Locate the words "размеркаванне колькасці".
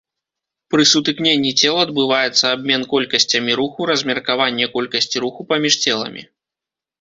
3.91-5.17